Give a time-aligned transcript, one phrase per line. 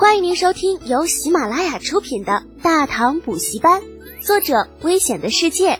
[0.00, 3.82] 欢迎您收听由喜马拉雅出品的《大唐补习班》，
[4.24, 5.78] 作者：危险的世界，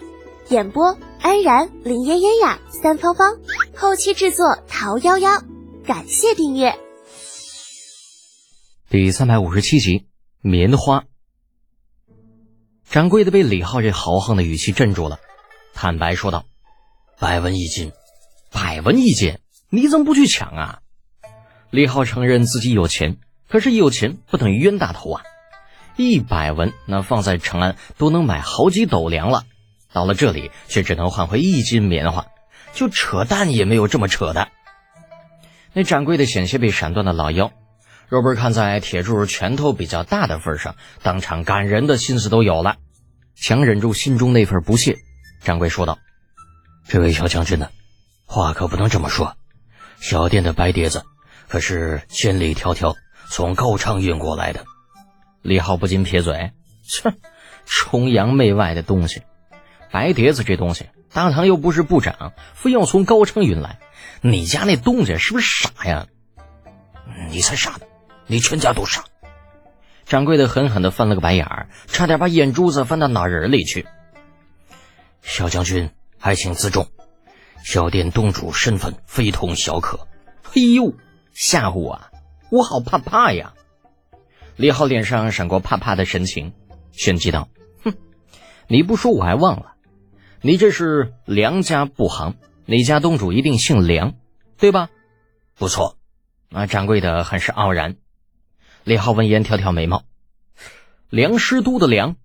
[0.50, 3.38] 演播：安然、林嫣嫣呀、三芳芳，
[3.75, 5.43] 后期制作：桃夭夭。
[5.87, 6.79] 感谢订阅。
[8.91, 10.04] 第三百五十七集，
[10.43, 11.05] 棉花。
[12.91, 15.18] 掌柜的被李浩这豪横的语气镇住了，
[15.73, 16.45] 坦白说道
[17.18, 17.93] ：“百文一斤，
[18.52, 19.39] 百文一斤，
[19.71, 20.80] 你怎么不去抢啊？”
[21.73, 23.16] 李浩承认自己有钱。
[23.51, 25.22] 可是有钱不等于冤大头啊！
[25.96, 29.43] 一百文那放在长安都能买好几斗粮了，
[29.93, 32.27] 到了这里却只能换回一斤棉花，
[32.72, 34.48] 就扯淡也没有这么扯的。
[35.72, 37.50] 那掌柜的险些被闪断的老腰，
[38.08, 42.77] 若不是看在铁柱拳头比较大的份上，当场赶人的心思都有了，
[43.34, 44.97] 强忍住心中那份不屑，
[45.42, 45.98] 掌柜说道
[46.86, 47.69] ：“这位小将军呢，
[48.27, 49.36] 话可不能这么说，
[50.00, 51.03] 小店的白碟子
[51.48, 52.94] 可是千里迢迢。”
[53.30, 54.64] 从高昌运过来的，
[55.41, 56.50] 李浩不禁撇嘴
[56.82, 57.14] ：“切，
[57.64, 59.22] 崇洋媚外的东西！
[59.92, 63.78] 白碟子这东西，大唐又不是部长，非要从高昌运来，
[64.20, 66.08] 你家那东家是不是傻呀？
[67.30, 67.86] 你才傻呢！
[68.27, 69.05] 你全家都傻！”
[70.06, 73.86] 掌柜的狠狠地翻了个白眼儿，差点把眼珠子翻到脑仁里去。
[75.22, 76.88] 小将军，还请自重，
[77.62, 80.08] 小店东主身份非同小可。
[80.42, 80.94] 嘿呦，
[81.33, 82.00] 吓唬我！
[82.50, 83.54] 我好怕怕呀！
[84.56, 86.52] 李浩脸上闪过怕怕的神情，
[86.92, 87.48] 旋即道
[87.84, 87.94] ：“哼，
[88.66, 89.74] 你不说我还忘了，
[90.42, 94.14] 你这是梁家布行，你家东主一定姓梁，
[94.58, 94.90] 对吧
[95.56, 95.96] ？”“不错。”
[96.50, 97.96] 啊，掌柜的很是傲然。
[98.82, 100.02] 李浩闻言挑挑眉毛
[101.08, 102.16] ：“梁师都的梁？”“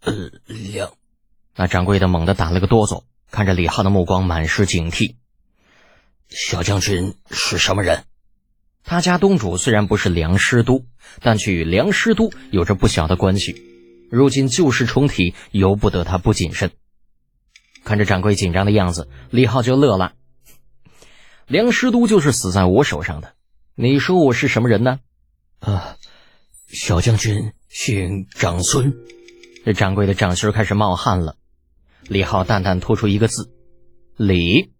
[0.00, 0.92] 呃，梁。”
[1.54, 5.16] 那掌柜的猛地打了个哆嗦，看着李浩的目光满是警惕。
[6.28, 8.04] “小将军是什么人？”
[8.86, 10.86] 他家东主虽然不是梁师都，
[11.20, 13.60] 但却与梁师都有着不小的关系。
[14.12, 16.70] 如今旧事重提，由不得他不谨慎。
[17.82, 20.12] 看着掌柜紧张的样子，李浩就乐了。
[21.48, 23.34] 梁师都就是死在我手上的。
[23.74, 25.00] 你说我是什么人呢？
[25.58, 25.96] 啊，
[26.68, 28.94] 小将军姓长孙。
[29.64, 31.36] 这掌柜的掌心开始冒汗了。
[32.06, 33.50] 李浩淡淡吐出一个字：
[34.16, 34.75] 李。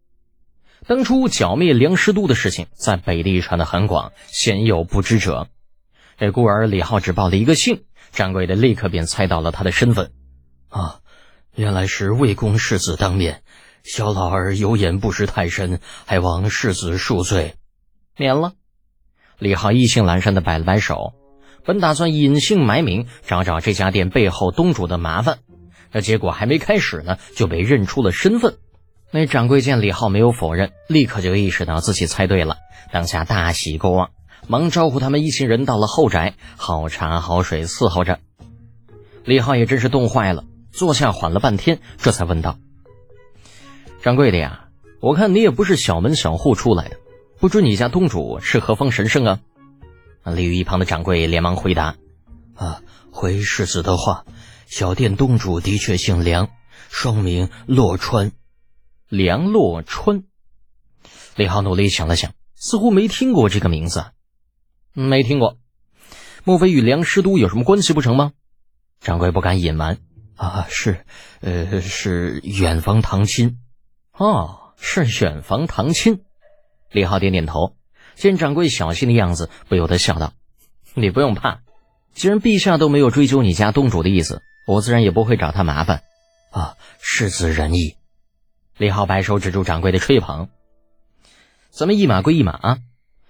[0.89, 5.49] 当初剿灭梁师都的事情，在北地传得很广，鲜有不知者。
[6.17, 7.83] 这故而李浩只报了一个姓，
[8.13, 10.13] 掌柜的立刻便猜到了他的身份。
[10.69, 11.01] 啊，
[11.57, 13.43] 原来是魏公世子当面，
[13.83, 17.57] 小老儿有眼不识泰山，还望世子恕罪，
[18.17, 18.53] 免了。
[19.41, 21.15] 李浩意兴阑珊的摆了摆手，
[21.65, 25.41] 本打算隐姓埋名，找找这家店背后东主的麻烦，
[25.91, 28.57] 那结果还没开始呢，就被认出了身份。
[29.13, 32.57] 那掌柜见李浩没有否认，立刻就意识到自己猜对了，
[32.93, 34.11] 当下大喜过望，
[34.49, 38.19] 忙招呼他们一行人到了后宅，好茶好水伺候着。
[39.25, 42.59] 李浩也真是冻坏了，坐下缓了半天，这才问道
[44.03, 44.69] ：“掌柜的呀，
[45.01, 46.97] 我看你也不是小门小户出来的，
[47.41, 49.41] 不知你家东主是何方神圣啊？”
[50.25, 51.95] 立于一旁的掌柜连忙回答
[52.55, 54.25] ：“啊，回世子的话，
[54.67, 56.51] 小店东主的确姓梁，
[56.91, 58.33] 双名洛川。”
[59.09, 60.25] 梁洛川，
[61.37, 64.07] 李浩努力想了想，似乎没听过这个名字。
[64.93, 65.59] 没听过，
[66.43, 68.33] 莫非与梁师都有什么关系不成吗？
[68.99, 69.99] 掌柜不敢隐瞒
[70.35, 71.05] 啊，是，
[71.41, 73.59] 呃，是远房堂亲。
[74.13, 76.25] 哦，是远房堂亲。
[76.91, 77.77] 李浩点点头，
[78.17, 80.33] 见掌柜小心的样子，不由得笑道
[80.95, 81.61] ：“你不用怕，
[82.15, 86.03] 既然陛下都没有追究你家东主的意思，我自然也不会找他麻烦。
[86.51, 87.95] 啊，世子仁义。”
[88.79, 90.51] 李浩摆手指住掌柜的吹捧
[91.73, 92.79] ：“咱们一码归一码啊！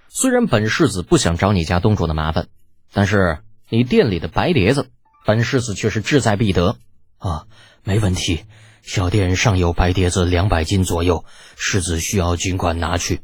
[0.09, 2.49] 虽然本世子不想找你家东主的麻烦，
[2.93, 4.91] 但是你店里的白碟子，
[5.25, 6.79] 本世子却是志在必得
[7.19, 7.47] 啊！
[7.85, 8.41] 没问题，
[8.83, 11.25] 小店尚有白碟子两百斤左右，
[11.57, 13.21] 世子需要尽管拿去。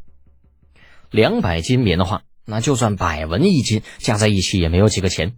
[1.10, 5.34] 两百斤棉花，那就算百文一斤，加在一起也没有几个钱。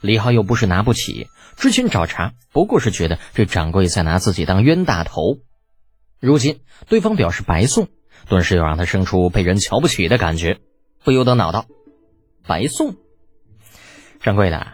[0.00, 1.28] 李浩又不是拿不起，
[1.58, 5.36] 之前找茬不过是觉得这掌柜在拿自己当冤大头。”
[6.22, 7.88] 如今对方表示白送，
[8.28, 10.60] 顿时又让他生出被人瞧不起的感觉，
[11.02, 11.66] 不由得恼道
[12.46, 12.94] ：“白送，
[14.20, 14.64] 掌柜的，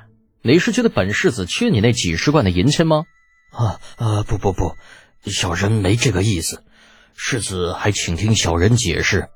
[0.43, 3.07] 你是觉得本世子缺你那几十贯的银钱吗
[3.51, 4.75] ？”“啊啊，不不不，
[5.25, 6.65] 小人没这个意思。
[7.15, 9.31] 世子还请听小人解释，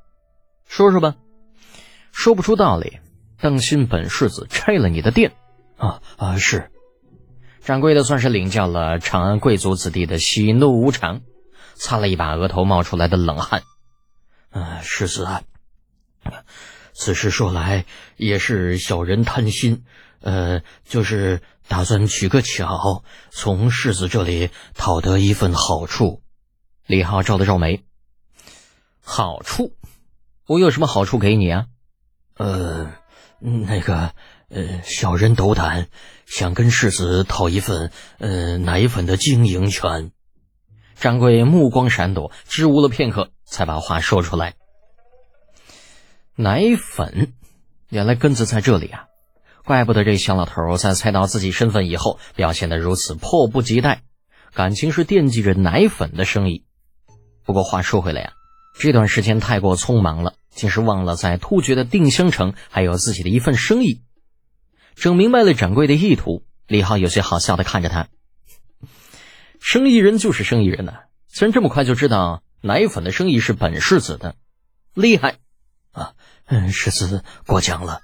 [0.69, 1.15] 说说吧。
[2.13, 2.99] 说不出道理，
[3.41, 5.33] 当心本世子拆了你的店。
[5.79, 6.71] ”“啊啊，是。”
[7.65, 11.23] 掌柜的算是领教了长安贵族子弟的喜怒无常。
[11.75, 13.63] 擦了一把额头冒出来的冷汗，
[14.51, 15.43] 呃，世子啊，
[16.93, 17.85] 此事说来
[18.17, 19.85] 也是小人贪心，
[20.21, 26.23] 呃，就是打算取个巧，从世子这里讨得一份好处。
[26.87, 27.85] 李浩皱了皱眉，
[29.03, 29.77] 好处？
[30.47, 31.67] 我有什么好处给你啊？
[32.37, 32.93] 呃，
[33.41, 34.13] 那个，
[34.49, 35.89] 呃，小人斗胆，
[36.27, 40.13] 想跟世子讨一份，呃，奶粉的经营权。
[41.03, 44.55] 掌柜目光闪躲，支吾了片刻，才把话说出来。
[46.37, 47.33] 奶粉，
[47.89, 49.07] 原来根子在这里啊！
[49.65, 54.03] 怪不得这小老头在猜到自己身份以后，表现得如此迫不及待，
[54.55, 56.67] 感情是惦记着奶粉的生意。
[57.45, 58.35] 不过话说回来呀，
[58.79, 64.03] 这段时间太过匆忙了，竟是忘了在突厥的定襄城还有自己的一份生意。
[64.95, 68.07] 整明白了掌柜的意图，李浩有些好笑的看着他。
[69.73, 74.35] 生意人就是生意人呐，虽然这么快就知道奶粉的生意是本世子的，
[74.93, 75.39] 厉害。
[75.93, 76.13] 啊，
[76.45, 78.03] 嗯，世子过奖了。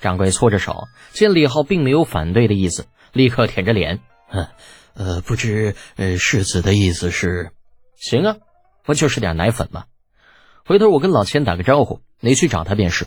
[0.00, 4.00] 掌柜搓着手，见李浩并没有反对的意思，立刻舔着脸。
[4.28, 4.48] 嗯，
[4.94, 7.52] 呃，不知呃世子的意思是？
[7.94, 8.36] 行啊，
[8.82, 9.84] 不就是点奶粉吗？
[10.66, 13.06] 回头我跟老千打个招呼，你去找他便是。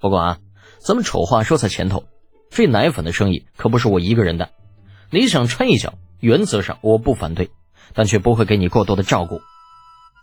[0.00, 0.38] 不过啊，
[0.84, 2.02] 咱们丑话说在前头，
[2.50, 4.50] 这奶粉的生意可不是我一个人的。
[5.10, 7.50] 你想掺一脚，原则上我不反对，
[7.94, 9.40] 但却不会给你过多的照顾。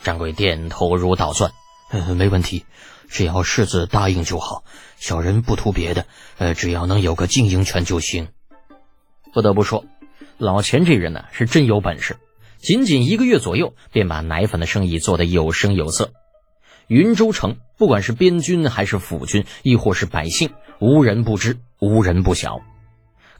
[0.01, 1.51] 掌柜点头如捣蒜，
[1.91, 2.65] 呃，没问题。
[3.09, 4.63] 只要世子答应就好，
[4.97, 6.05] 小人不图别的，
[6.37, 8.29] 呃，只要能有个经营权就行。
[9.33, 9.83] 不得不说，
[10.37, 12.15] 老钱这人呢是真有本事，
[12.59, 16.13] 仅仅一个月左右便把奶粉的生意做得有声有色。
[16.87, 22.61] 云州城不管是边军还是府军，亦或是百姓，无人不知，无人不晓。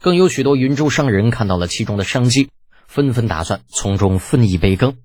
[0.00, 2.48] 更有许多云州商人看到了其中的商机，
[2.86, 4.96] 纷纷打算从中分一杯羹。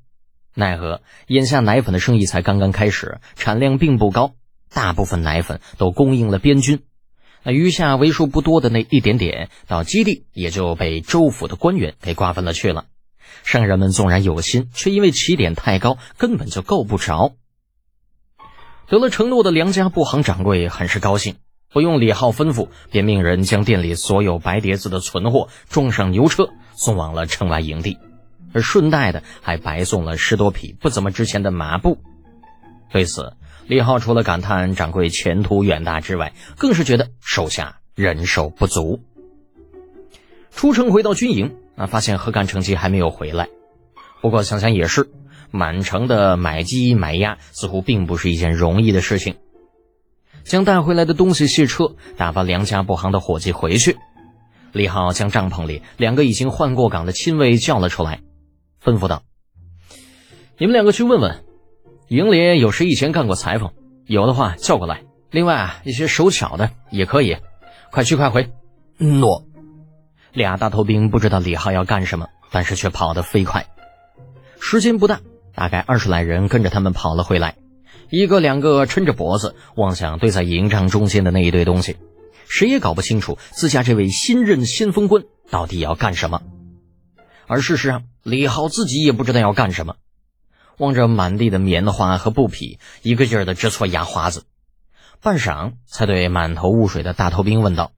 [0.54, 4.36] 奈何眼下奶粉的生意才刚刚开始，产量并不高。
[4.74, 6.84] 大部分奶粉都供应了边军，
[7.44, 12.86] 那余下为数不多的那一点点到基地，也就被州府的官员给瓜分了去了。
[13.44, 17.34] 商人们纵然有心，却因为起点太高，根本就够不着。
[18.88, 21.36] 得了承诺的梁家布行掌柜很是高兴，
[21.76, 27.98] 不用李浩吩咐，便命人将店里所有白碟子的存货装上牛车，送往了城外营地，
[28.54, 31.98] 而顺带的还白送了十多匹不怎么值钱的马布。
[32.90, 33.34] 对此，
[33.68, 39.02] 李浩除了感叹掌柜前途远大之外，更是觉得手下人手不足。
[40.52, 43.50] 出城回到军营啊，发现何干成吉还没有回来。
[44.22, 45.10] 不过想想也是，
[45.52, 49.36] 满城的买鸡买鸭似乎并不是一件容易的事情。
[50.46, 53.98] 将带回来的东西卸车，打发梁家布行的伙计回去。
[54.72, 58.22] 李浩将帐篷里两个已经换过岗的亲卫叫了出来，
[58.84, 59.24] 吩咐道
[60.58, 61.44] ：“你们两个去问问。”
[62.08, 63.72] 营里有谁以前干过裁缝？
[64.06, 65.02] 有的话叫过来。
[65.32, 67.38] 另外啊，一些手巧的也可以。
[67.92, 68.52] 快去快回。
[68.98, 69.44] 诺。
[70.32, 73.66] 俩大头兵不知道李浩要干什么，但是却跑得飞快。
[74.60, 75.22] 时间不大，
[75.56, 77.56] 大概二十来人跟着他们跑了回来，
[78.10, 81.98] 一个两个抻着脖子妄想堆在营帐中间的那一堆东西，
[82.48, 86.42] 谁也搞不清楚自家这位新任先锋官到底要干什么。
[87.48, 89.96] 而事实上，李浩自己也不知道要干什么。
[90.78, 94.44] 望着满地的棉花和布匹，一个劲儿的直搓牙花子，
[95.22, 97.94] 半晌才对满头雾水的大头兵问道：“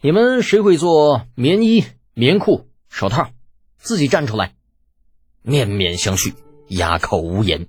[0.00, 1.84] 你们谁会做棉衣、
[2.14, 3.30] 棉裤、手套？
[3.76, 4.54] 自己站出来！”
[5.42, 6.34] 面面相觑，
[6.68, 7.68] 哑口无言。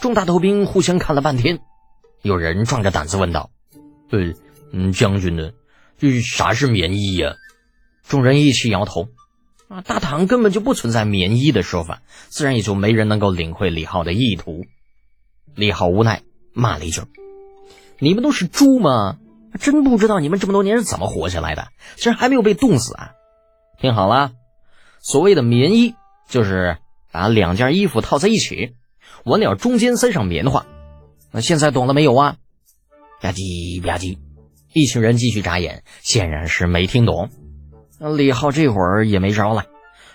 [0.00, 1.60] 众大头兵互相看了半天，
[2.22, 3.50] 有人壮着胆子问道
[4.10, 4.34] ：“呃，
[4.72, 5.50] 嗯，将军呢？
[5.98, 7.34] 这啥是棉衣呀？”
[8.06, 9.08] 众人一起摇头。
[9.68, 14.64] 啊，大唐根本就不存在棉衣的说法，自然也就没人能够领会李浩的意图。
[15.56, 16.22] 李浩无奈
[16.52, 17.00] 骂了一句
[17.98, 19.18] ：“你们都是猪吗？
[19.58, 23.12] 真不知道你们这么多年是怎么活下来的，竟然还没有被冻死啊！”
[23.80, 24.32] 听好了，
[25.00, 25.94] 所谓的棉衣，
[26.28, 26.78] 就是
[27.10, 28.76] 把两件衣服套在一起，
[29.26, 30.66] 我鸟中间塞上棉花。
[31.32, 32.36] 那现在懂了没有啊？
[33.20, 34.18] 吧唧吧唧，
[34.72, 37.28] 一群人继续眨眼，显然是没听懂。
[37.98, 39.64] 李浩这会儿也没招了，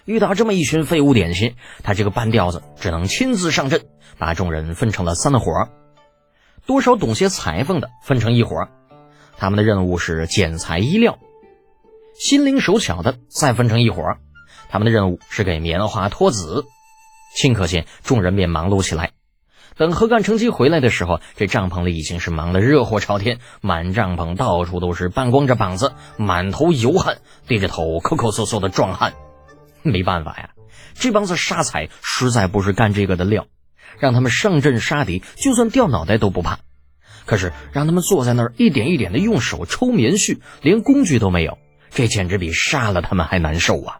[0.05, 3.81] 遇到这么一群废物点心，他这个半吊子只能亲自上阵，
[4.17, 5.67] 把众人分成了三伙。
[6.65, 8.69] 多少懂些裁缝的分成一伙，
[9.35, 11.15] 他们的任务是剪裁衣料；
[12.17, 14.03] 心灵手巧的再分成一伙，
[14.69, 16.63] 他们的任务是给棉花脱籽。
[17.35, 19.11] 顷刻间，众人便忙碌起来。
[19.77, 29.13] 等何干成吉回来的时候，这帐篷里已经是忙得热火朝天，满帐篷到处都是半光着膀子、满头油汗、低着头抠抠搜搜的壮汉。
[29.81, 30.49] 没办法呀，
[30.93, 33.47] 这帮子杀财实在不是干这个的料，
[33.97, 36.59] 让他们上阵杀敌，就算掉脑袋都不怕。
[37.25, 41.57] 可是让他们坐在那儿一点一点的用手抽棉絮，连工具都没有，
[41.89, 43.99] 这简直比杀了他们还难受啊！